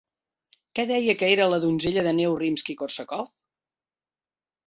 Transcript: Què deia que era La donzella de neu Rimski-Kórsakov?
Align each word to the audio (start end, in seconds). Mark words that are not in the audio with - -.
Què 0.77 0.85
deia 0.91 1.13
que 1.19 1.27
era 1.33 1.45
La 1.51 1.59
donzella 1.65 2.05
de 2.09 2.15
neu 2.21 2.33
Rimski-Kórsakov? 2.39 3.31